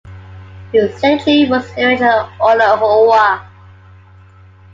Its 0.73 0.99
secretary 0.99 1.47
was 1.47 1.69
Erich 1.77 1.99
Ollenhauer. 2.39 3.47